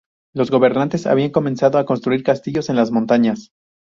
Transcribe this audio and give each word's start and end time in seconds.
Los 0.33 0.49
gobernantes 0.49 1.05
habían 1.05 1.29
comenzado 1.29 1.77
a 1.77 1.85
construir 1.85 2.23
castillos 2.23 2.69
en 2.71 2.75
las 2.75 2.89
montañas. 2.89 3.51